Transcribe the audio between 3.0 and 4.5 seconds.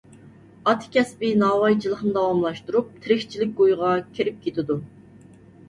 تىرىكچىلىك كويىغا كېرىپ